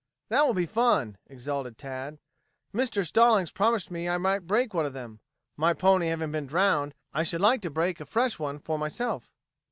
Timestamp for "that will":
0.29-0.55